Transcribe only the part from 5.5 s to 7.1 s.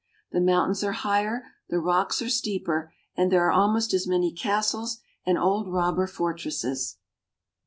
robber fortresses.